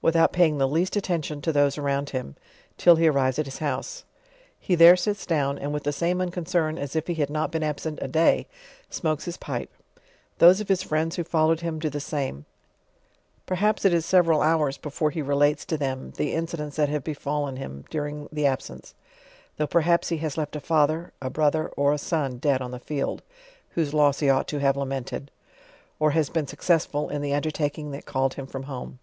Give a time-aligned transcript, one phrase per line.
[0.00, 2.34] without paying the least attention to those around him,
[2.78, 4.04] till he arrives at his house:
[4.58, 7.62] He there sits down, and with the same unconcern as if ho had not been
[7.62, 8.46] absent a day,
[8.88, 9.68] smokes his pipe;
[10.38, 12.46] those of his friends who followed him, do the same;
[13.44, 17.04] perhaps it is several hours before he relaies to them the in cidents that have
[17.04, 17.12] b.
[17.12, 18.94] fallen him during the abscence,
[19.58, 22.78] though perhaps ho has left a father, a brother, or a son dead on the
[22.80, 23.20] field,
[23.72, 25.30] (whose loss he ought to have lamented)
[26.00, 28.98] or has been successful in the undertaking that called him from home.